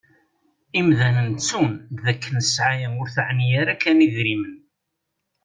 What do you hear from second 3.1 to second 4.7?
teɛni ara kan idrimen.